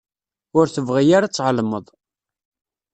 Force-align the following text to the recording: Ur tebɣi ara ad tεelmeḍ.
Ur 0.57 0.65
tebɣi 0.69 1.11
ara 1.15 1.25
ad 1.27 1.33
tεelmeḍ. 1.33 1.85